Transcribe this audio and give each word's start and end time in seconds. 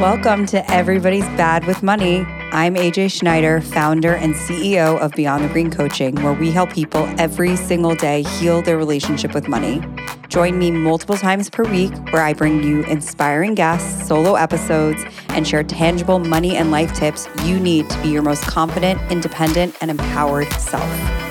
Welcome 0.00 0.46
to 0.46 0.70
Everybody's 0.70 1.24
Bad 1.30 1.66
with 1.66 1.82
Money. 1.82 2.20
I'm 2.52 2.76
AJ 2.76 3.10
Schneider, 3.10 3.60
founder 3.60 4.14
and 4.14 4.32
CEO 4.32 4.96
of 5.00 5.10
Beyond 5.10 5.42
the 5.42 5.48
Green 5.48 5.72
Coaching, 5.72 6.14
where 6.22 6.34
we 6.34 6.52
help 6.52 6.72
people 6.72 7.12
every 7.18 7.56
single 7.56 7.96
day 7.96 8.22
heal 8.22 8.62
their 8.62 8.76
relationship 8.76 9.34
with 9.34 9.48
money. 9.48 9.82
Join 10.28 10.56
me 10.56 10.70
multiple 10.70 11.16
times 11.16 11.50
per 11.50 11.64
week, 11.64 11.92
where 12.12 12.22
I 12.22 12.32
bring 12.32 12.62
you 12.62 12.84
inspiring 12.84 13.56
guests, 13.56 14.06
solo 14.06 14.36
episodes, 14.36 15.02
and 15.30 15.48
share 15.48 15.64
tangible 15.64 16.20
money 16.20 16.56
and 16.56 16.70
life 16.70 16.92
tips 16.92 17.26
you 17.42 17.58
need 17.58 17.90
to 17.90 18.00
be 18.00 18.08
your 18.08 18.22
most 18.22 18.44
confident, 18.44 19.00
independent, 19.10 19.74
and 19.80 19.90
empowered 19.90 20.52
self. 20.52 21.27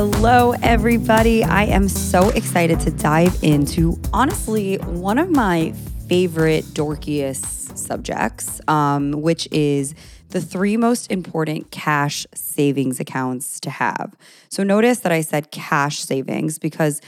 Hello, 0.00 0.52
everybody. 0.62 1.42
I 1.42 1.64
am 1.64 1.88
so 1.88 2.28
excited 2.28 2.78
to 2.82 2.92
dive 2.92 3.36
into 3.42 4.00
honestly 4.12 4.76
one 4.76 5.18
of 5.18 5.28
my 5.28 5.72
favorite, 6.06 6.64
dorkiest 6.66 7.76
subjects, 7.76 8.60
um, 8.68 9.10
which 9.10 9.48
is 9.50 9.96
the 10.28 10.40
three 10.40 10.76
most 10.76 11.10
important 11.10 11.72
cash 11.72 12.28
savings 12.32 13.00
accounts 13.00 13.58
to 13.58 13.70
have. 13.70 14.14
So, 14.50 14.62
notice 14.62 15.00
that 15.00 15.10
I 15.10 15.20
said 15.20 15.50
cash 15.50 15.98
savings 15.98 16.60
because 16.60 17.00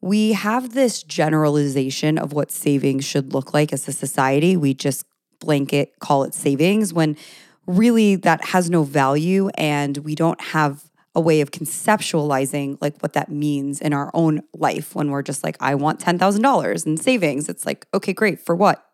we 0.00 0.34
have 0.34 0.74
this 0.74 1.02
generalization 1.02 2.18
of 2.18 2.32
what 2.32 2.52
savings 2.52 3.04
should 3.04 3.32
look 3.32 3.52
like 3.52 3.72
as 3.72 3.88
a 3.88 3.92
society. 3.92 4.56
We 4.56 4.74
just 4.74 5.04
blanket 5.40 5.98
call 5.98 6.22
it 6.22 6.34
savings 6.34 6.94
when 6.94 7.16
really 7.66 8.14
that 8.14 8.44
has 8.44 8.70
no 8.70 8.84
value 8.84 9.48
and 9.56 9.98
we 9.98 10.14
don't 10.14 10.40
have 10.40 10.87
a 11.14 11.20
way 11.20 11.40
of 11.40 11.50
conceptualizing 11.50 12.78
like 12.80 13.00
what 13.00 13.14
that 13.14 13.30
means 13.30 13.80
in 13.80 13.92
our 13.92 14.10
own 14.14 14.40
life 14.54 14.94
when 14.94 15.10
we're 15.10 15.22
just 15.22 15.42
like 15.42 15.56
i 15.60 15.74
want 15.74 16.00
$10000 16.00 16.86
in 16.86 16.96
savings. 16.96 17.48
It's 17.48 17.66
like 17.66 17.86
okay 17.94 18.12
great. 18.12 18.40
For 18.40 18.54
what? 18.54 18.84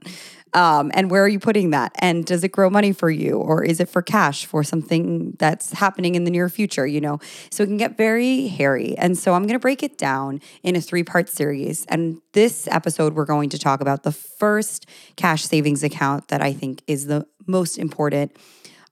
Um, 0.53 0.93
and 0.95 1.11
where 1.11 1.25
are 1.25 1.29
you 1.29 1.41
putting 1.41 1.71
that? 1.71 1.93
And 1.99 2.25
does 2.25 2.45
it 2.45 2.53
grow 2.53 2.71
money 2.71 2.93
for 2.93 3.11
you 3.11 3.39
or 3.39 3.65
is 3.65 3.81
it 3.81 3.89
for 3.89 4.03
cash 4.03 4.47
for 4.47 4.63
something 4.63 5.33
that's 5.41 5.73
happening 5.73 6.15
in 6.15 6.23
the 6.23 6.31
near 6.31 6.49
future 6.49 6.87
you 6.87 7.01
know? 7.01 7.19
So 7.51 7.65
it 7.65 7.67
can 7.67 7.77
get 7.77 7.97
very 7.97 8.47
hairy. 8.49 8.97
And 8.97 9.19
so 9.19 9.35
i'm 9.35 9.43
going 9.43 9.55
to 9.55 9.59
break 9.59 9.83
it 9.83 9.99
down 9.99 10.41
in 10.63 10.77
a 10.77 10.81
three 10.81 11.03
part 11.03 11.29
series. 11.29 11.85
And 11.87 12.21
this 12.33 12.69
episode 12.69 13.15
we're 13.15 13.25
going 13.25 13.51
to 13.51 13.59
talk 13.59 13.81
about 13.81 14.03
the 14.03 14.13
first 14.13 14.87
cash 15.17 15.45
savings 15.45 15.83
account 15.83 16.29
that 16.29 16.41
i 16.41 16.53
think 16.53 16.83
is 16.87 17.07
the 17.07 17.27
most 17.47 17.79
important 17.79 18.37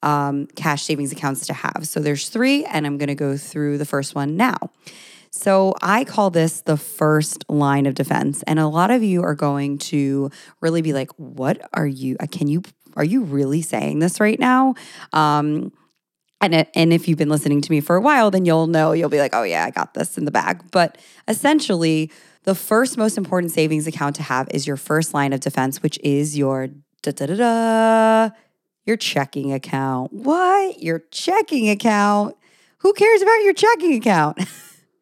um, 0.03 0.47
cash 0.57 0.83
savings 0.83 1.13
accounts 1.13 1.47
to 1.47 1.53
have. 1.53 1.87
So 1.87 2.01
there's 2.01 2.29
three, 2.29 2.65
and 2.65 2.87
I'm 2.87 2.99
going 2.99 3.09
to 3.09 3.15
go 3.15 3.37
through 3.37 3.79
the 3.79 3.85
first 3.85 4.15
one 4.15 4.37
now. 4.37 4.59
So 5.31 5.75
I 5.81 6.05
call 6.05 6.31
this 6.31 6.61
the 6.61 6.77
first 6.77 7.45
line 7.49 7.87
of 7.87 7.95
defense. 7.95 8.43
And 8.47 8.59
a 8.59 8.69
lot 8.69 8.91
of 8.91 9.03
you 9.03 9.23
are 9.23 9.35
going 9.35 9.79
to 9.79 10.31
really 10.61 10.83
be 10.83 10.93
like, 10.93 11.11
what 11.17 11.69
are 11.73 11.87
you, 11.87 12.17
uh, 12.21 12.27
can 12.31 12.49
you, 12.49 12.63
are 12.97 13.05
you 13.05 13.23
really 13.23 13.63
saying 13.63 14.01
this 14.01 14.21
right 14.21 14.39
now? 14.39 14.75
Um, 15.13 15.73
and, 16.43 16.55
it, 16.55 16.71
and 16.75 16.93
if 16.93 17.09
you've 17.09 17.19
been 17.19 17.31
listening 17.31 17.63
to 17.63 17.71
me 17.71 17.81
for 17.81 17.97
a 17.97 18.01
while, 18.01 18.31
then 18.31 18.45
you'll 18.45 18.67
know, 18.67 18.93
you'll 18.93 19.09
be 19.09 19.21
like, 19.21 19.35
oh 19.35 19.45
yeah, 19.45 19.65
I 19.65 19.71
got 19.71 19.95
this 19.95 20.19
in 20.19 20.27
the 20.27 20.31
bag. 20.31 20.61
But 20.71 20.99
essentially, 21.27 22.11
the 22.45 22.55
first 22.55 22.99
most 22.99 23.17
important 23.17 23.53
savings 23.53 23.87
account 23.87 24.17
to 24.17 24.23
have 24.23 24.49
is 24.51 24.67
your 24.67 24.77
first 24.77 25.15
line 25.15 25.33
of 25.33 25.41
defense, 25.41 25.83
which 25.83 25.99
is 26.03 26.37
your 26.37 26.69
da 27.03 27.13
da 27.13 27.27
da 27.27 27.37
da 27.37 28.31
your 28.85 28.97
checking 28.97 29.53
account. 29.53 30.13
What? 30.13 30.83
Your 30.83 31.01
checking 31.11 31.69
account? 31.69 32.37
Who 32.79 32.93
cares 32.93 33.23
about 33.23 33.43
your 33.43 33.55
checking 33.55 33.95
account? 33.95 34.41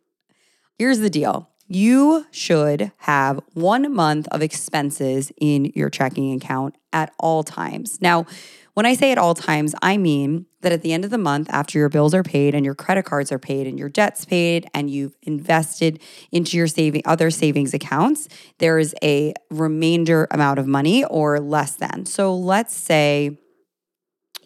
Here's 0.78 0.98
the 0.98 1.10
deal 1.10 1.48
you 1.72 2.26
should 2.32 2.90
have 2.98 3.40
one 3.54 3.94
month 3.94 4.26
of 4.32 4.42
expenses 4.42 5.30
in 5.40 5.66
your 5.76 5.88
checking 5.88 6.34
account 6.34 6.74
at 6.92 7.12
all 7.18 7.44
times. 7.44 8.00
Now, 8.00 8.26
when 8.74 8.86
I 8.86 8.94
say 8.94 9.12
at 9.12 9.18
all 9.18 9.34
times, 9.34 9.74
I 9.80 9.96
mean 9.96 10.46
that 10.62 10.72
at 10.72 10.82
the 10.82 10.92
end 10.92 11.04
of 11.04 11.10
the 11.10 11.18
month, 11.18 11.48
after 11.50 11.78
your 11.78 11.88
bills 11.88 12.12
are 12.12 12.22
paid 12.22 12.54
and 12.54 12.64
your 12.64 12.74
credit 12.74 13.04
cards 13.04 13.30
are 13.30 13.38
paid 13.38 13.66
and 13.66 13.78
your 13.78 13.88
debt's 13.88 14.24
paid 14.24 14.68
and 14.74 14.90
you've 14.90 15.14
invested 15.22 16.00
into 16.32 16.56
your 16.56 16.66
saving 16.66 17.02
other 17.04 17.30
savings 17.30 17.72
accounts, 17.72 18.28
there 18.58 18.78
is 18.78 18.94
a 19.02 19.34
remainder 19.50 20.26
amount 20.30 20.58
of 20.58 20.66
money 20.66 21.04
or 21.04 21.38
less 21.38 21.76
than. 21.76 22.04
So 22.04 22.34
let's 22.34 22.74
say 22.74 23.38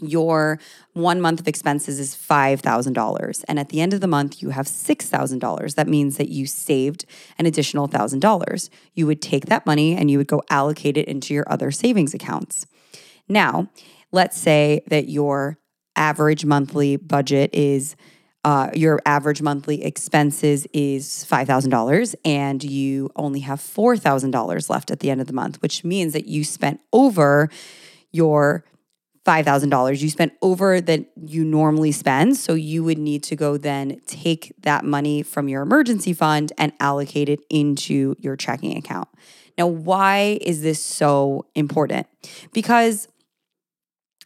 your 0.06 0.58
one 0.92 1.20
month 1.20 1.40
of 1.40 1.48
expenses 1.48 1.98
is 1.98 2.14
$5,000. 2.14 3.44
And 3.48 3.58
at 3.58 3.68
the 3.68 3.80
end 3.80 3.92
of 3.92 4.00
the 4.00 4.06
month, 4.06 4.42
you 4.42 4.50
have 4.50 4.66
$6,000. 4.66 5.74
That 5.74 5.88
means 5.88 6.16
that 6.16 6.28
you 6.28 6.46
saved 6.46 7.04
an 7.38 7.46
additional 7.46 7.88
$1,000. 7.88 8.70
You 8.94 9.06
would 9.06 9.20
take 9.20 9.46
that 9.46 9.66
money 9.66 9.96
and 9.96 10.10
you 10.10 10.18
would 10.18 10.28
go 10.28 10.42
allocate 10.50 10.96
it 10.96 11.08
into 11.08 11.34
your 11.34 11.44
other 11.48 11.70
savings 11.70 12.14
accounts. 12.14 12.66
Now, 13.28 13.70
let's 14.12 14.38
say 14.38 14.82
that 14.88 15.08
your 15.08 15.58
average 15.96 16.44
monthly 16.44 16.96
budget 16.96 17.50
is 17.52 17.96
uh, 18.44 18.70
your 18.74 19.00
average 19.06 19.40
monthly 19.40 19.82
expenses 19.82 20.66
is 20.74 21.26
$5,000 21.28 22.14
and 22.26 22.62
you 22.62 23.10
only 23.16 23.40
have 23.40 23.58
$4,000 23.58 24.68
left 24.68 24.90
at 24.90 25.00
the 25.00 25.10
end 25.10 25.22
of 25.22 25.26
the 25.26 25.32
month, 25.32 25.62
which 25.62 25.82
means 25.82 26.12
that 26.12 26.26
you 26.26 26.44
spent 26.44 26.80
over 26.92 27.48
your 28.12 28.64
$5,000. 29.24 30.02
You 30.02 30.10
spent 30.10 30.34
over 30.42 30.80
than 30.80 31.06
you 31.16 31.44
normally 31.44 31.92
spend. 31.92 32.36
So 32.36 32.54
you 32.54 32.84
would 32.84 32.98
need 32.98 33.22
to 33.24 33.36
go 33.36 33.56
then 33.56 34.00
take 34.06 34.52
that 34.62 34.84
money 34.84 35.22
from 35.22 35.48
your 35.48 35.62
emergency 35.62 36.12
fund 36.12 36.52
and 36.58 36.72
allocate 36.78 37.28
it 37.28 37.40
into 37.48 38.16
your 38.18 38.36
checking 38.36 38.76
account. 38.76 39.08
Now, 39.56 39.66
why 39.66 40.38
is 40.40 40.62
this 40.62 40.82
so 40.82 41.46
important? 41.54 42.06
Because 42.52 43.08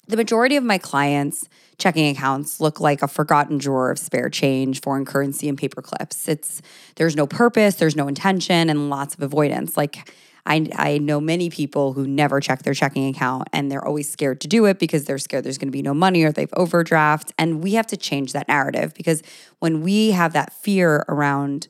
the 0.08 0.16
majority 0.16 0.56
of 0.56 0.64
my 0.64 0.78
clients' 0.78 1.48
checking 1.76 2.08
accounts 2.08 2.60
look 2.60 2.81
like 2.81 3.03
a 3.03 3.08
forgotten 3.08 3.58
drawer 3.58 3.91
of 3.91 3.98
spare 3.98 4.31
change, 4.31 4.81
foreign 4.81 5.04
currency, 5.04 5.48
and 5.48 5.58
paper 5.58 5.82
clips. 5.82 6.26
It's 6.26 6.62
there's 6.97 7.14
no 7.14 7.26
purpose, 7.26 7.76
there's 7.76 7.94
no 7.94 8.08
intention, 8.08 8.70
and 8.70 8.91
lots 8.91 9.14
of 9.14 9.22
avoidance. 9.22 9.76
Like 9.76 10.10
I, 10.47 10.69
I 10.76 10.99
know 10.99 11.21
many 11.21 11.50
people 11.50 11.93
who 11.93 12.06
never 12.06 12.41
check 12.41 12.62
their 12.62 12.75
checking 12.75 13.09
account 13.09 13.49
and 13.53 13.71
they're 13.71 13.84
always 13.84 14.10
scared 14.10 14.41
to 14.43 14.49
do 14.49 14.65
it 14.66 14.78
because 14.78 15.04
they're 15.04 15.19
scared 15.19 15.44
there's 15.44 15.59
going 15.59 15.69
to 15.69 15.72
be 15.72 15.82
no 15.82 15.94
money 15.94 16.25
or 16.25 16.32
they've 16.32 16.53
overdraft. 16.54 17.32
And 17.38 17.62
we 17.62 17.75
have 17.75 17.87
to 17.88 17.97
change 17.97 18.32
that 18.32 18.49
narrative 18.49 18.94
because 18.94 19.22
when 19.59 19.82
we 19.82 20.12
have 20.12 20.32
that 20.32 20.53
fear 20.53 21.04
around 21.09 21.69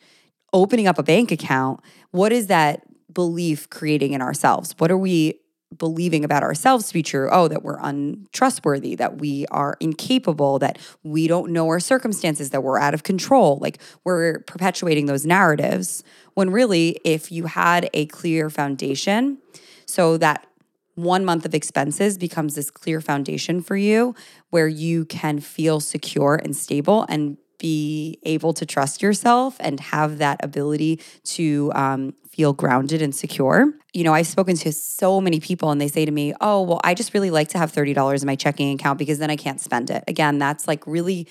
opening 0.52 0.86
up 0.86 0.98
a 0.98 1.02
bank 1.02 1.30
account, 1.30 1.80
what 2.10 2.32
is 2.32 2.46
that 2.46 2.82
belief 3.12 3.68
creating 3.70 4.12
in 4.12 4.22
ourselves? 4.22 4.74
What 4.78 4.90
are 4.90 4.98
we 4.98 5.40
believing 5.76 6.24
about 6.24 6.42
ourselves 6.42 6.88
to 6.88 6.94
be 6.94 7.02
true 7.02 7.28
oh 7.30 7.46
that 7.46 7.62
we're 7.62 7.78
untrustworthy 7.80 8.94
that 8.94 9.18
we 9.18 9.44
are 9.50 9.76
incapable 9.80 10.58
that 10.58 10.78
we 11.02 11.26
don't 11.26 11.52
know 11.52 11.68
our 11.68 11.80
circumstances 11.80 12.50
that 12.50 12.62
we're 12.62 12.78
out 12.78 12.94
of 12.94 13.02
control. 13.02 13.58
Like 13.60 13.78
we're 14.04 14.40
perpetuating 14.40 15.06
those 15.06 15.26
narratives 15.26 16.02
when 16.34 16.50
really 16.50 16.98
if 17.04 17.30
you 17.30 17.46
had 17.46 17.90
a 17.92 18.06
clear 18.06 18.48
foundation 18.48 19.38
so 19.86 20.16
that 20.18 20.46
one 20.94 21.24
month 21.24 21.44
of 21.44 21.54
expenses 21.54 22.18
becomes 22.18 22.54
this 22.54 22.70
clear 22.70 23.00
foundation 23.00 23.60
for 23.60 23.76
you 23.76 24.14
where 24.50 24.68
you 24.68 25.04
can 25.04 25.38
feel 25.38 25.80
secure 25.80 26.40
and 26.42 26.56
stable 26.56 27.06
and 27.08 27.36
be 27.58 28.18
able 28.22 28.52
to 28.54 28.64
trust 28.64 29.02
yourself 29.02 29.56
and 29.60 29.80
have 29.80 30.18
that 30.18 30.42
ability 30.42 31.00
to 31.24 31.72
um, 31.74 32.14
feel 32.28 32.52
grounded 32.52 33.02
and 33.02 33.14
secure. 33.14 33.72
You 33.92 34.04
know, 34.04 34.14
I've 34.14 34.26
spoken 34.26 34.56
to 34.56 34.72
so 34.72 35.20
many 35.20 35.40
people 35.40 35.70
and 35.70 35.80
they 35.80 35.88
say 35.88 36.04
to 36.04 36.12
me, 36.12 36.34
Oh, 36.40 36.62
well, 36.62 36.80
I 36.84 36.94
just 36.94 37.14
really 37.14 37.30
like 37.30 37.48
to 37.48 37.58
have 37.58 37.72
$30 37.72 38.22
in 38.22 38.26
my 38.26 38.36
checking 38.36 38.72
account 38.72 38.98
because 38.98 39.18
then 39.18 39.30
I 39.30 39.36
can't 39.36 39.60
spend 39.60 39.90
it. 39.90 40.04
Again, 40.06 40.38
that's 40.38 40.68
like 40.68 40.86
really 40.86 41.26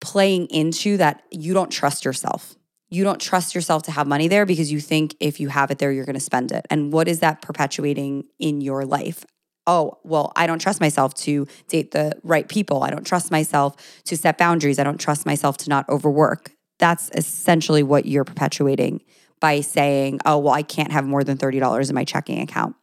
playing 0.00 0.46
into 0.46 0.96
that 0.96 1.22
you 1.30 1.54
don't 1.54 1.70
trust 1.70 2.04
yourself. 2.04 2.54
You 2.90 3.04
don't 3.04 3.20
trust 3.20 3.54
yourself 3.54 3.82
to 3.84 3.90
have 3.90 4.06
money 4.06 4.28
there 4.28 4.46
because 4.46 4.72
you 4.72 4.80
think 4.80 5.14
if 5.20 5.40
you 5.40 5.48
have 5.48 5.70
it 5.70 5.78
there, 5.78 5.92
you're 5.92 6.06
going 6.06 6.14
to 6.14 6.20
spend 6.20 6.52
it. 6.52 6.66
And 6.70 6.92
what 6.92 7.06
is 7.06 7.20
that 7.20 7.42
perpetuating 7.42 8.24
in 8.38 8.60
your 8.60 8.86
life? 8.86 9.24
Oh, 9.68 9.98
well, 10.02 10.32
I 10.34 10.46
don't 10.46 10.58
trust 10.58 10.80
myself 10.80 11.14
to 11.14 11.46
date 11.68 11.90
the 11.90 12.14
right 12.24 12.48
people. 12.48 12.82
I 12.82 12.90
don't 12.90 13.06
trust 13.06 13.30
myself 13.30 13.76
to 14.04 14.16
set 14.16 14.38
boundaries. 14.38 14.78
I 14.78 14.82
don't 14.82 14.98
trust 14.98 15.26
myself 15.26 15.58
to 15.58 15.68
not 15.68 15.86
overwork. 15.90 16.52
That's 16.78 17.10
essentially 17.14 17.82
what 17.82 18.06
you're 18.06 18.24
perpetuating 18.24 19.02
by 19.40 19.60
saying, 19.60 20.20
oh, 20.24 20.38
well, 20.38 20.54
I 20.54 20.62
can't 20.62 20.90
have 20.90 21.04
more 21.04 21.22
than 21.22 21.36
$30 21.36 21.88
in 21.88 21.94
my 21.94 22.04
checking 22.04 22.40
account. 22.40 22.76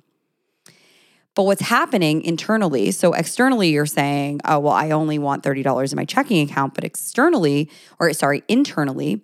But 1.34 1.44
what's 1.44 1.64
happening 1.64 2.22
internally, 2.22 2.92
so 2.92 3.14
externally, 3.14 3.70
you're 3.70 3.88
saying, 3.88 4.42
oh, 4.46 4.60
well, 4.60 4.74
I 4.74 4.92
only 4.92 5.18
want 5.18 5.44
$30 5.44 5.92
in 5.92 5.96
my 5.98 6.06
checking 6.06 6.48
account, 6.48 6.76
but 6.76 6.84
externally, 6.84 7.70
or 8.00 8.14
sorry, 8.14 8.44
internally, 8.48 9.22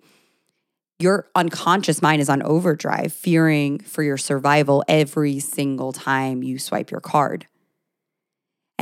your 0.98 1.28
unconscious 1.34 2.02
mind 2.02 2.20
is 2.20 2.28
on 2.28 2.42
overdrive, 2.42 3.12
fearing 3.12 3.78
for 3.78 4.02
your 4.02 4.18
survival 4.18 4.84
every 4.88 5.38
single 5.38 5.92
time 5.92 6.42
you 6.42 6.58
swipe 6.58 6.90
your 6.90 7.00
card 7.00 7.46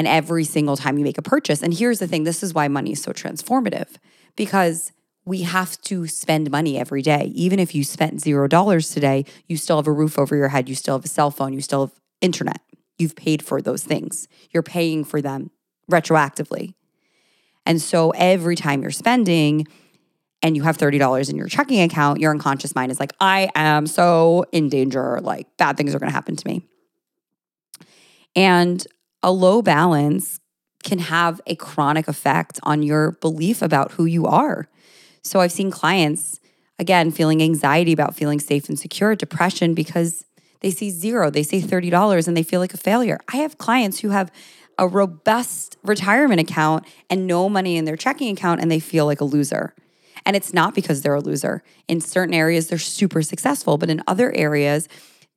and 0.00 0.08
every 0.08 0.44
single 0.44 0.78
time 0.78 0.96
you 0.96 1.04
make 1.04 1.18
a 1.18 1.22
purchase. 1.22 1.62
And 1.62 1.74
here's 1.74 1.98
the 1.98 2.06
thing 2.06 2.24
this 2.24 2.42
is 2.42 2.54
why 2.54 2.68
money 2.68 2.92
is 2.92 3.02
so 3.02 3.12
transformative 3.12 3.96
because 4.34 4.92
we 5.26 5.42
have 5.42 5.78
to 5.82 6.06
spend 6.06 6.50
money 6.50 6.78
every 6.78 7.02
day. 7.02 7.30
Even 7.34 7.58
if 7.58 7.74
you 7.74 7.84
spent 7.84 8.18
zero 8.18 8.48
dollars 8.48 8.88
today, 8.88 9.26
you 9.46 9.58
still 9.58 9.76
have 9.76 9.86
a 9.86 9.92
roof 9.92 10.18
over 10.18 10.34
your 10.34 10.48
head, 10.48 10.70
you 10.70 10.74
still 10.74 10.96
have 10.96 11.04
a 11.04 11.08
cell 11.08 11.30
phone, 11.30 11.52
you 11.52 11.60
still 11.60 11.88
have 11.88 12.00
internet. 12.22 12.62
You've 12.96 13.14
paid 13.14 13.42
for 13.42 13.60
those 13.60 13.84
things. 13.84 14.26
You're 14.52 14.62
paying 14.62 15.04
for 15.04 15.20
them 15.20 15.50
retroactively. 15.90 16.72
And 17.66 17.82
so 17.82 18.12
every 18.12 18.56
time 18.56 18.80
you're 18.80 18.90
spending 18.90 19.68
and 20.40 20.56
you 20.56 20.62
have 20.62 20.78
$30 20.78 21.28
in 21.28 21.36
your 21.36 21.48
checking 21.48 21.82
account, 21.82 22.20
your 22.20 22.30
unconscious 22.30 22.74
mind 22.74 22.90
is 22.90 22.98
like, 22.98 23.12
I 23.20 23.50
am 23.54 23.86
so 23.86 24.46
in 24.50 24.70
danger. 24.70 25.20
Like 25.20 25.54
bad 25.58 25.76
things 25.76 25.94
are 25.94 25.98
going 25.98 26.08
to 26.08 26.14
happen 26.14 26.36
to 26.36 26.48
me. 26.48 26.62
And 28.34 28.86
a 29.22 29.32
low 29.32 29.62
balance 29.62 30.40
can 30.82 30.98
have 30.98 31.40
a 31.46 31.54
chronic 31.54 32.08
effect 32.08 32.58
on 32.62 32.82
your 32.82 33.12
belief 33.12 33.60
about 33.62 33.92
who 33.92 34.04
you 34.04 34.26
are. 34.26 34.68
So 35.22 35.40
I've 35.40 35.52
seen 35.52 35.70
clients, 35.70 36.40
again, 36.78 37.10
feeling 37.10 37.42
anxiety 37.42 37.92
about 37.92 38.14
feeling 38.14 38.40
safe 38.40 38.68
and 38.68 38.78
secure, 38.78 39.14
depression 39.14 39.74
because 39.74 40.24
they 40.60 40.70
see 40.70 40.90
zero, 40.90 41.30
they 41.30 41.42
see 41.42 41.60
$30 41.60 42.26
and 42.26 42.36
they 42.36 42.42
feel 42.42 42.60
like 42.60 42.74
a 42.74 42.78
failure. 42.78 43.18
I 43.32 43.36
have 43.38 43.58
clients 43.58 44.00
who 44.00 44.10
have 44.10 44.30
a 44.78 44.88
robust 44.88 45.76
retirement 45.82 46.40
account 46.40 46.86
and 47.10 47.26
no 47.26 47.48
money 47.48 47.76
in 47.76 47.84
their 47.84 47.96
checking 47.96 48.34
account 48.34 48.60
and 48.60 48.70
they 48.70 48.80
feel 48.80 49.04
like 49.04 49.20
a 49.20 49.24
loser. 49.24 49.74
And 50.24 50.36
it's 50.36 50.52
not 50.52 50.74
because 50.74 51.02
they're 51.02 51.14
a 51.14 51.20
loser. 51.20 51.62
In 51.88 52.00
certain 52.00 52.34
areas, 52.34 52.68
they're 52.68 52.78
super 52.78 53.22
successful, 53.22 53.78
but 53.78 53.90
in 53.90 54.02
other 54.06 54.32
areas, 54.34 54.88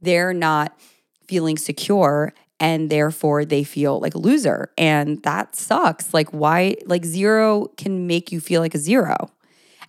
they're 0.02 0.34
not 0.34 0.78
feeling 1.26 1.58
secure 1.58 2.34
and 2.60 2.90
therefore 2.90 3.46
they 3.46 3.64
feel 3.64 4.00
like 4.00 4.16
a 4.16 4.20
loser. 4.20 4.72
And 4.78 5.22
that 5.24 5.56
sucks. 5.56 6.14
Like, 6.14 6.30
why? 6.30 6.76
Like, 6.86 7.06
zero 7.06 7.68
can 7.78 8.08
make 8.08 8.32
you 8.32 8.40
feel 8.40 8.62
like 8.62 8.76
a 8.76 8.80
zero. 8.80 9.30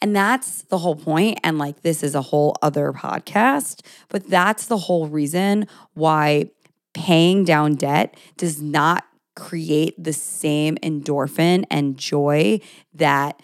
And 0.00 0.14
that's 0.14 0.62
the 0.62 0.78
whole 0.78 0.96
point. 0.96 1.38
And 1.42 1.58
like, 1.58 1.82
this 1.82 2.02
is 2.02 2.14
a 2.14 2.22
whole 2.22 2.56
other 2.62 2.92
podcast, 2.92 3.80
but 4.08 4.28
that's 4.28 4.66
the 4.66 4.76
whole 4.76 5.06
reason 5.06 5.66
why 5.94 6.50
paying 6.92 7.44
down 7.44 7.74
debt 7.74 8.16
does 8.36 8.60
not 8.60 9.04
create 9.34 9.94
the 10.02 10.12
same 10.12 10.76
endorphin 10.76 11.64
and 11.70 11.96
joy 11.96 12.60
that 12.92 13.40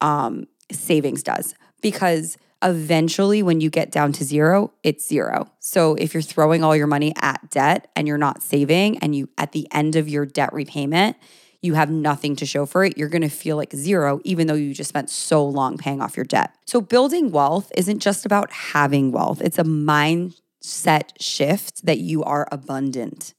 um, 0.00 0.46
savings 0.72 1.22
does. 1.22 1.54
Because 1.80 2.36
eventually, 2.62 3.42
when 3.42 3.60
you 3.60 3.70
get 3.70 3.90
down 3.90 4.12
to 4.12 4.24
zero, 4.24 4.72
it's 4.82 5.06
zero. 5.06 5.50
So 5.60 5.94
if 5.94 6.14
you're 6.14 6.22
throwing 6.22 6.64
all 6.64 6.74
your 6.74 6.86
money 6.86 7.12
at 7.20 7.50
debt 7.50 7.90
and 7.94 8.08
you're 8.08 8.18
not 8.18 8.42
saving, 8.42 8.98
and 8.98 9.14
you 9.14 9.28
at 9.38 9.52
the 9.52 9.68
end 9.72 9.96
of 9.96 10.08
your 10.08 10.26
debt 10.26 10.52
repayment, 10.52 11.16
you 11.60 11.74
have 11.74 11.90
nothing 11.90 12.36
to 12.36 12.46
show 12.46 12.66
for 12.66 12.84
it, 12.84 12.96
you're 12.96 13.08
gonna 13.08 13.28
feel 13.28 13.56
like 13.56 13.72
zero, 13.74 14.20
even 14.24 14.46
though 14.46 14.54
you 14.54 14.74
just 14.74 14.88
spent 14.88 15.10
so 15.10 15.44
long 15.44 15.76
paying 15.76 16.00
off 16.00 16.16
your 16.16 16.24
debt. 16.24 16.54
So, 16.66 16.80
building 16.80 17.30
wealth 17.30 17.72
isn't 17.76 18.00
just 18.00 18.24
about 18.26 18.52
having 18.52 19.12
wealth, 19.12 19.40
it's 19.40 19.58
a 19.58 19.64
mindset 19.64 21.10
shift 21.20 21.84
that 21.86 21.98
you 21.98 22.22
are 22.22 22.48
abundant. 22.52 23.34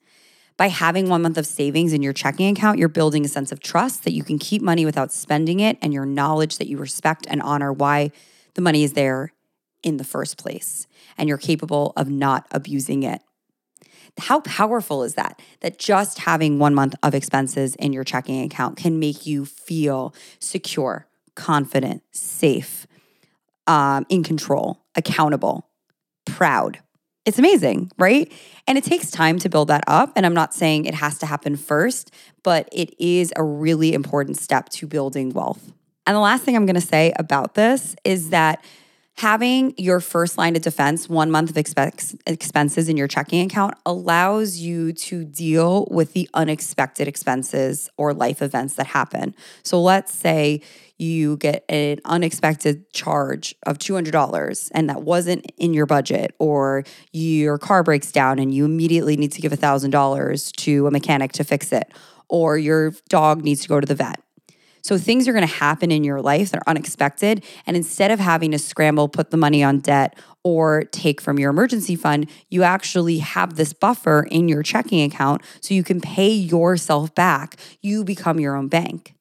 By 0.57 0.67
having 0.67 1.07
one 1.07 1.21
month 1.21 1.37
of 1.37 1.47
savings 1.47 1.93
in 1.93 2.03
your 2.03 2.11
checking 2.11 2.49
account, 2.49 2.79
you're 2.79 2.89
building 2.89 3.23
a 3.23 3.29
sense 3.29 3.53
of 3.53 3.61
trust 3.61 4.03
that 4.03 4.11
you 4.11 4.25
can 4.25 4.37
keep 4.37 4.61
money 4.61 4.85
without 4.85 5.13
spending 5.13 5.61
it, 5.61 5.77
and 5.81 5.93
your 5.93 6.05
knowledge 6.05 6.57
that 6.57 6.67
you 6.67 6.77
respect 6.77 7.25
and 7.29 7.41
honor 7.41 7.71
why 7.71 8.11
the 8.59 8.63
money 8.63 8.83
is 8.83 8.91
there 8.91 9.31
in 9.83 9.95
the 9.95 10.03
first 10.03 10.37
place, 10.37 10.85
and 11.17 11.29
you're 11.29 11.37
capable 11.37 11.93
of 11.95 12.09
not 12.09 12.45
abusing 12.51 13.03
it. 13.03 13.21
How 14.17 14.41
powerful 14.41 15.03
is 15.03 15.15
that? 15.15 15.41
That 15.61 15.79
just 15.79 16.19
having 16.19 16.59
one 16.59 16.75
month 16.75 16.93
of 17.01 17.15
expenses 17.15 17.75
in 17.75 17.93
your 17.93 18.03
checking 18.03 18.43
account 18.43 18.75
can 18.75 18.99
make 18.99 19.25
you 19.25 19.45
feel 19.45 20.13
secure, 20.39 21.07
confident, 21.35 22.03
safe, 22.11 22.85
um, 23.65 24.05
in 24.09 24.23
control, 24.23 24.83
accountable, 24.93 25.69
proud. 26.25 26.79
It's 27.25 27.39
amazing, 27.39 27.91
right? 27.97 28.29
And 28.67 28.77
it 28.77 28.83
takes 28.83 29.09
time 29.09 29.39
to 29.39 29.47
build 29.47 29.69
that 29.69 29.85
up. 29.87 30.11
And 30.17 30.25
I'm 30.25 30.33
not 30.33 30.53
saying 30.53 30.83
it 30.83 30.95
has 30.95 31.17
to 31.19 31.25
happen 31.25 31.55
first, 31.55 32.13
but 32.43 32.67
it 32.73 32.93
is 32.99 33.31
a 33.37 33.43
really 33.43 33.93
important 33.93 34.35
step 34.35 34.67
to 34.69 34.85
building 34.85 35.29
wealth. 35.29 35.71
And 36.09 36.15
the 36.15 36.21
last 36.21 36.43
thing 36.43 36.55
I'm 36.55 36.65
gonna 36.65 36.81
say 36.81 37.13
about 37.17 37.53
this 37.53 37.95
is 38.03 38.31
that 38.31 38.65
having 39.17 39.75
your 39.77 39.99
first 39.99 40.39
line 40.39 40.55
of 40.55 40.63
defense, 40.63 41.07
one 41.07 41.29
month 41.29 41.51
of 41.51 41.57
expense, 41.57 42.15
expenses 42.25 42.89
in 42.89 42.97
your 42.97 43.07
checking 43.07 43.45
account, 43.45 43.75
allows 43.85 44.57
you 44.57 44.91
to 44.93 45.23
deal 45.23 45.87
with 45.91 46.13
the 46.13 46.27
unexpected 46.33 47.07
expenses 47.07 47.91
or 47.95 48.11
life 48.11 48.41
events 48.41 48.73
that 48.73 48.87
happen. 48.87 49.35
So 49.61 49.79
let's 49.79 50.11
say 50.11 50.63
you 50.97 51.37
get 51.37 51.63
an 51.69 51.99
unexpected 52.05 52.91
charge 52.91 53.53
of 53.67 53.77
$200 53.77 54.71
and 54.73 54.89
that 54.89 55.03
wasn't 55.03 55.45
in 55.59 55.75
your 55.75 55.85
budget, 55.85 56.33
or 56.39 56.85
your 57.13 57.59
car 57.59 57.83
breaks 57.83 58.11
down 58.11 58.39
and 58.39 58.51
you 58.51 58.65
immediately 58.65 59.15
need 59.15 59.31
to 59.33 59.41
give 59.41 59.51
$1,000 59.51 60.51
to 60.53 60.87
a 60.87 60.91
mechanic 60.91 61.33
to 61.33 61.43
fix 61.43 61.71
it, 61.71 61.93
or 62.29 62.57
your 62.57 62.95
dog 63.09 63.43
needs 63.43 63.61
to 63.61 63.67
go 63.67 63.79
to 63.79 63.85
the 63.85 63.93
vet 63.93 64.19
so 64.89 64.97
things 64.97 65.27
are 65.27 65.33
going 65.33 65.47
to 65.47 65.53
happen 65.53 65.91
in 65.91 66.03
your 66.03 66.19
life 66.19 66.49
that 66.49 66.57
are 66.57 66.69
unexpected. 66.69 67.45
And 67.67 67.77
instead 67.77 68.09
of 68.09 68.19
having 68.19 68.49
to 68.53 68.57
scramble, 68.57 69.07
put 69.07 69.29
the 69.29 69.37
money 69.37 69.63
on 69.63 69.81
debt, 69.81 70.17
or 70.43 70.85
take 70.85 71.21
from 71.21 71.37
your 71.37 71.51
emergency 71.51 71.95
fund, 71.95 72.27
you 72.49 72.63
actually 72.63 73.19
have 73.19 73.55
this 73.55 73.71
buffer 73.71 74.25
in 74.31 74.47
your 74.47 74.63
checking 74.63 75.03
account 75.03 75.43
so 75.61 75.75
you 75.75 75.83
can 75.83 76.01
pay 76.01 76.31
yourself 76.31 77.13
back. 77.13 77.55
You 77.83 78.03
become 78.03 78.39
your 78.39 78.55
own 78.55 78.67
bank. 78.67 79.13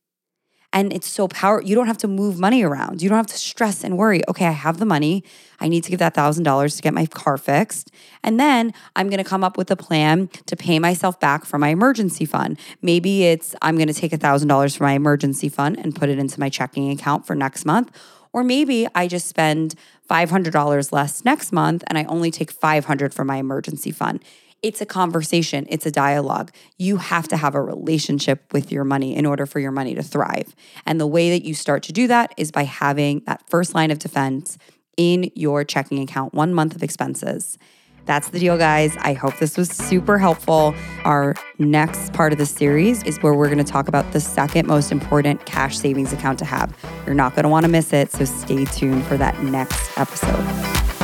And 0.73 0.93
it's 0.93 1.09
so 1.09 1.29
power. 1.29 1.63
You 1.63 1.75
don't 1.75 1.87
have 1.87 1.99
to 1.99 2.09
move 2.09 2.39
money 2.39 2.63
around. 2.63 3.01
You 3.01 3.09
don't 3.09 3.17
have 3.17 3.27
to 3.29 3.39
stress 3.39 3.83
and 3.85 3.97
worry. 3.97 4.21
Okay, 4.29 4.47
I 4.47 4.51
have 4.51 4.79
the 4.79 4.85
money. 4.85 5.25
I 5.61 5.69
need 5.69 5.83
to 5.85 5.91
give 5.91 5.99
that 6.01 6.15
thousand 6.15 6.45
dollars 6.45 6.77
to 6.77 6.83
get 6.83 6.93
my 6.93 7.07
car 7.07 7.39
fixed. 7.39 7.91
And 8.23 8.39
then 8.39 8.75
I'm 8.95 9.09
going 9.09 9.23
to 9.23 9.29
come 9.29 9.43
up 9.43 9.57
with 9.57 9.71
a 9.71 9.77
plan 9.77 10.29
to 10.45 10.57
pay 10.57 10.79
myself 10.79 11.19
back 11.19 11.47
from 11.47 11.63
my 11.63 11.69
emergency 11.69 12.27
fund. 12.27 12.59
Maybe 12.83 13.25
it's 13.25 13.55
I'm 13.63 13.77
going 13.77 13.89
to 13.89 13.95
take 13.95 14.13
a 14.13 14.19
thousand 14.19 14.49
dollars 14.49 14.77
from 14.77 14.87
my 14.87 14.93
emergency 14.93 15.49
fund 15.49 15.79
and 15.79 15.97
put 15.97 16.11
it 16.11 16.19
into 16.19 16.39
my 16.39 16.51
checking 16.51 16.91
account 16.91 17.27
for 17.27 17.35
next 17.35 17.65
month. 17.65 17.91
Or 18.33 18.45
maybe 18.45 18.87
I 18.95 19.09
just 19.09 19.27
spend 19.27 19.75
$500 20.11 20.93
less 20.93 21.25
next 21.25 21.53
month 21.53 21.83
and 21.87 21.99
I 21.99 22.05
only 22.05 22.31
take 22.31 22.51
500 22.51 23.15
from 23.15 23.27
my 23.27 23.37
emergency 23.37 23.91
fund. 23.91 24.23
It's 24.61 24.81
a 24.81 24.87
conversation, 24.87 25.67
it's 25.69 25.87
a 25.87 25.91
dialogue. 25.91 26.51
You 26.79 26.97
have 26.97 27.29
to 27.29 27.37
have 27.37 27.55
a 27.55 27.63
relationship 27.63 28.53
with 28.53 28.73
your 28.73 28.83
money 28.83 29.15
in 29.15 29.25
order 29.25 29.47
for 29.47 29.61
your 29.61 29.71
money 29.71 29.95
to 29.95 30.03
thrive. 30.03 30.55
And 30.85 31.01
the 31.01 31.07
way 31.07 31.31
that 31.31 31.45
you 31.45 31.55
start 31.55 31.85
to 31.85 31.93
do 31.93 32.09
that 32.09 32.35
is 32.37 32.51
by 32.51 32.65
having 32.65 33.23
that 33.27 33.49
first 33.49 33.75
line 33.75 33.93
of 33.93 34.01
defense 34.01 34.59
in 34.97 35.31
your 35.37 35.63
checking 35.63 36.03
account, 36.03 36.35
one 36.35 36.53
month 36.53 36.75
of 36.75 36.83
expenses. 36.83 37.57
That's 38.05 38.31
the 38.31 38.41
deal, 38.41 38.59
guys. 38.59 38.97
I 38.97 39.13
hope 39.13 39.39
this 39.39 39.57
was 39.57 39.69
super 39.69 40.19
helpful. 40.19 40.75
Our 41.05 41.37
next 41.59 42.13
part 42.15 42.33
of 42.33 42.39
the 42.39 42.47
series 42.47 43.05
is 43.05 43.19
where 43.19 43.35
we're 43.35 43.47
going 43.47 43.65
to 43.65 43.71
talk 43.71 43.87
about 43.87 44.13
the 44.13 44.21
second 44.21 44.67
most 44.67 44.91
important 44.91 45.47
cash 45.47 45.79
savings 45.79 46.13
account 46.13 46.39
to 46.41 46.45
have. 46.47 46.77
You're 47.07 47.15
not 47.15 47.37
going 47.37 47.45
to 47.45 47.51
want 47.51 47.65
to 47.65 47.71
miss 47.71 47.93
it, 47.93 48.11
so 48.11 48.25
stay 48.25 48.65
tuned 48.65 49.05
for 49.05 49.17
that 49.19 49.41
next 49.43 49.97
episode. 49.97 50.98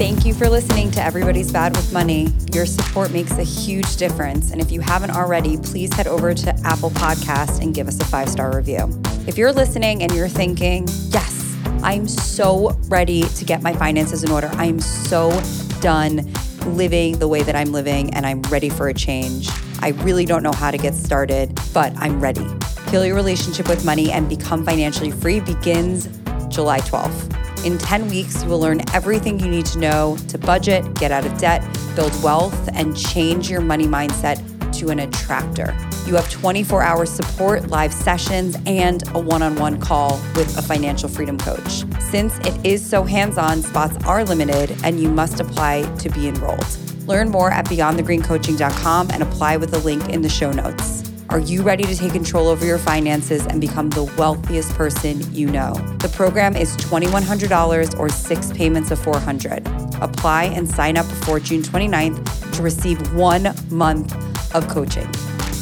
Thank 0.00 0.24
you 0.24 0.32
for 0.32 0.48
listening 0.48 0.90
to 0.92 1.02
Everybody's 1.02 1.52
Bad 1.52 1.76
with 1.76 1.92
Money. 1.92 2.32
Your 2.54 2.64
support 2.64 3.10
makes 3.10 3.32
a 3.32 3.42
huge 3.42 3.96
difference. 3.96 4.50
And 4.50 4.58
if 4.58 4.72
you 4.72 4.80
haven't 4.80 5.10
already, 5.10 5.58
please 5.58 5.92
head 5.92 6.06
over 6.06 6.32
to 6.32 6.58
Apple 6.64 6.88
Podcast 6.88 7.60
and 7.60 7.74
give 7.74 7.86
us 7.86 8.00
a 8.00 8.06
five 8.06 8.30
star 8.30 8.56
review. 8.56 8.98
If 9.26 9.36
you're 9.36 9.52
listening 9.52 10.02
and 10.02 10.10
you're 10.14 10.26
thinking, 10.26 10.88
yes, 11.10 11.54
I'm 11.82 12.08
so 12.08 12.70
ready 12.88 13.24
to 13.24 13.44
get 13.44 13.62
my 13.62 13.74
finances 13.74 14.24
in 14.24 14.30
order, 14.30 14.46
I'm 14.54 14.80
so 14.80 15.38
done 15.82 16.32
living 16.64 17.18
the 17.18 17.28
way 17.28 17.42
that 17.42 17.54
I'm 17.54 17.70
living 17.70 18.14
and 18.14 18.24
I'm 18.24 18.40
ready 18.44 18.70
for 18.70 18.88
a 18.88 18.94
change. 18.94 19.50
I 19.80 19.88
really 19.98 20.24
don't 20.24 20.42
know 20.42 20.52
how 20.52 20.70
to 20.70 20.78
get 20.78 20.94
started, 20.94 21.60
but 21.74 21.92
I'm 21.98 22.22
ready. 22.22 22.46
Heal 22.88 23.04
your 23.04 23.16
relationship 23.16 23.68
with 23.68 23.84
money 23.84 24.10
and 24.10 24.30
become 24.30 24.64
financially 24.64 25.10
free 25.10 25.40
begins 25.40 26.08
July 26.48 26.80
12th. 26.80 27.49
In 27.62 27.76
10 27.76 28.08
weeks, 28.08 28.42
you 28.42 28.48
will 28.48 28.58
learn 28.58 28.80
everything 28.94 29.38
you 29.38 29.46
need 29.46 29.66
to 29.66 29.78
know 29.78 30.16
to 30.28 30.38
budget, 30.38 30.94
get 30.94 31.12
out 31.12 31.26
of 31.26 31.36
debt, 31.36 31.62
build 31.94 32.10
wealth, 32.22 32.70
and 32.72 32.96
change 32.96 33.50
your 33.50 33.60
money 33.60 33.86
mindset 33.86 34.38
to 34.78 34.88
an 34.88 35.00
attractor. 35.00 35.76
You 36.06 36.14
have 36.14 36.30
24 36.30 36.82
hour 36.82 37.04
support, 37.04 37.68
live 37.68 37.92
sessions, 37.92 38.56
and 38.64 39.06
a 39.14 39.20
one 39.20 39.42
on 39.42 39.56
one 39.56 39.78
call 39.78 40.12
with 40.34 40.56
a 40.56 40.62
financial 40.62 41.08
freedom 41.08 41.36
coach. 41.36 41.84
Since 42.00 42.38
it 42.38 42.64
is 42.64 42.84
so 42.84 43.04
hands 43.04 43.36
on, 43.36 43.60
spots 43.60 44.02
are 44.06 44.24
limited 44.24 44.74
and 44.82 44.98
you 44.98 45.10
must 45.10 45.38
apply 45.38 45.82
to 45.96 46.08
be 46.08 46.28
enrolled. 46.28 46.78
Learn 47.06 47.28
more 47.28 47.50
at 47.50 47.66
beyondthegreencoaching.com 47.66 49.10
and 49.10 49.22
apply 49.22 49.58
with 49.58 49.70
the 49.70 49.80
link 49.80 50.08
in 50.08 50.22
the 50.22 50.30
show 50.30 50.50
notes. 50.50 51.09
Are 51.30 51.38
you 51.38 51.62
ready 51.62 51.84
to 51.84 51.94
take 51.94 52.12
control 52.12 52.48
over 52.48 52.66
your 52.66 52.76
finances 52.76 53.46
and 53.46 53.60
become 53.60 53.88
the 53.88 54.02
wealthiest 54.18 54.74
person 54.74 55.32
you 55.32 55.48
know? 55.48 55.74
The 56.00 56.08
program 56.08 56.56
is 56.56 56.76
$2,100 56.78 57.96
or 58.00 58.08
six 58.08 58.52
payments 58.52 58.90
of 58.90 58.98
400. 58.98 59.64
Apply 60.02 60.44
and 60.46 60.68
sign 60.68 60.96
up 60.96 61.06
before 61.06 61.38
June 61.38 61.62
29th 61.62 62.52
to 62.56 62.62
receive 62.62 63.14
one 63.14 63.54
month 63.70 64.12
of 64.56 64.66
coaching 64.66 65.06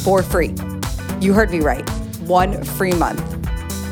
for 0.03 0.23
free. 0.23 0.55
You 1.21 1.33
heard 1.33 1.51
me 1.51 1.59
right. 1.59 1.87
One 2.21 2.63
free 2.63 2.93
month. 2.93 3.21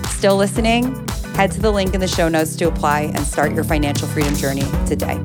still 0.09 0.35
listening, 0.35 1.07
head 1.35 1.51
to 1.51 1.61
the 1.61 1.69
link 1.69 1.93
in 1.93 1.99
the 1.99 2.07
show 2.07 2.27
notes 2.27 2.55
to 2.55 2.67
apply 2.69 3.01
and 3.01 3.19
start 3.19 3.53
your 3.53 3.63
financial 3.63 4.07
freedom 4.07 4.33
journey 4.33 4.65
today. 4.87 5.21